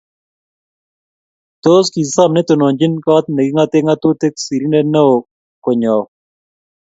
[1.63, 5.15] Tos kisom netononchini kot nekingate ngatutik sirndet neo
[5.63, 6.03] konyo au?